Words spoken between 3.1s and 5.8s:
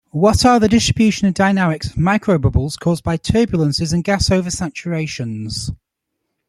turbulences and gas-oversaturations?